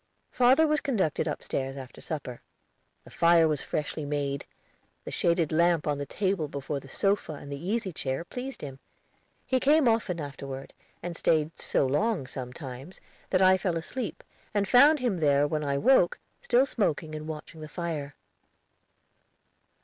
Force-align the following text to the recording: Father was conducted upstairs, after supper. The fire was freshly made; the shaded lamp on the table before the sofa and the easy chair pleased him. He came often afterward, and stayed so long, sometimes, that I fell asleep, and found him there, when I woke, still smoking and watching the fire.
Father 0.31 0.65
was 0.65 0.81
conducted 0.81 1.27
upstairs, 1.27 1.77
after 1.77 2.01
supper. 2.01 2.41
The 3.03 3.11
fire 3.11 3.47
was 3.47 3.61
freshly 3.61 4.03
made; 4.03 4.45
the 5.05 5.11
shaded 5.11 5.51
lamp 5.51 5.85
on 5.85 5.99
the 5.99 6.07
table 6.07 6.47
before 6.47 6.79
the 6.79 6.87
sofa 6.87 7.33
and 7.33 7.51
the 7.51 7.63
easy 7.63 7.93
chair 7.93 8.23
pleased 8.25 8.61
him. 8.61 8.79
He 9.45 9.59
came 9.59 9.87
often 9.87 10.19
afterward, 10.19 10.73
and 11.03 11.15
stayed 11.15 11.51
so 11.61 11.85
long, 11.85 12.25
sometimes, 12.25 12.99
that 13.29 13.43
I 13.43 13.59
fell 13.59 13.77
asleep, 13.77 14.23
and 14.55 14.67
found 14.67 14.97
him 14.97 15.17
there, 15.17 15.45
when 15.45 15.63
I 15.63 15.77
woke, 15.77 16.17
still 16.41 16.65
smoking 16.65 17.13
and 17.13 17.27
watching 17.27 17.61
the 17.61 17.67
fire. 17.69 18.15